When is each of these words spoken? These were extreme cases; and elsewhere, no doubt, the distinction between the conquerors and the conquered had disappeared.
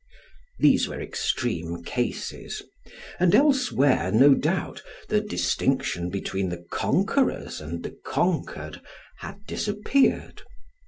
These 0.57 0.87
were 0.87 0.99
extreme 0.99 1.83
cases; 1.83 2.63
and 3.19 3.35
elsewhere, 3.35 4.11
no 4.11 4.33
doubt, 4.33 4.81
the 5.09 5.21
distinction 5.21 6.09
between 6.09 6.49
the 6.49 6.65
conquerors 6.71 7.61
and 7.61 7.83
the 7.83 7.95
conquered 8.03 8.81
had 9.19 9.45
disappeared. 9.45 10.41